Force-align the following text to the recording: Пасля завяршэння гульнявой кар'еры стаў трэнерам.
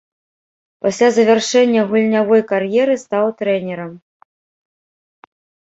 Пасля 0.85 1.09
завяршэння 1.17 1.81
гульнявой 1.91 2.41
кар'еры 2.53 2.95
стаў 3.03 3.25
трэнерам. 3.45 3.95